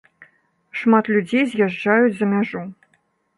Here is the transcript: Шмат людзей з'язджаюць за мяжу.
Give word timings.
Шмат 0.79 1.09
людзей 1.15 1.43
з'язджаюць 1.51 2.17
за 2.23 2.31
мяжу. 2.33 2.65